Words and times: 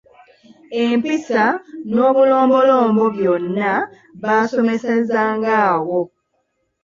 Empisa 0.83 1.43
n'obulombolombo 1.93 3.03
byonna 3.17 3.71
baasomesezanga 4.21 5.51
awo. 5.69 5.99